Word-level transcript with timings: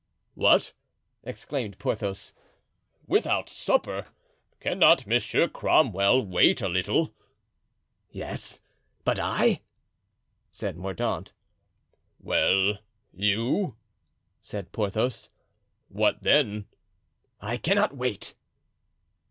"What!" 0.33 0.73
exclaimed 1.23 1.77
Porthos 1.77 2.33
"without 3.05 3.49
supper? 3.49 4.07
Cannot 4.59 5.05
Monsieur 5.05 5.47
Cromwell 5.47 6.25
wait 6.25 6.59
a 6.59 6.67
little?" 6.67 7.13
"Yes, 8.09 8.61
but 9.05 9.19
I?" 9.19 9.61
said 10.49 10.75
Mordaunt. 10.75 11.33
"Well, 12.19 12.79
you," 13.13 13.75
said 14.41 14.71
Porthos, 14.71 15.29
"what 15.87 16.23
then?" 16.23 16.65
"I 17.39 17.57
cannot 17.57 17.95
wait." 17.95 18.33